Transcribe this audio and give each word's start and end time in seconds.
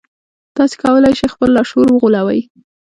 تاسې 0.57 0.75
کولای 0.83 1.13
شئ 1.19 1.27
خپل 1.33 1.49
لاشعور 1.57 1.87
وغولوئ 1.91 2.39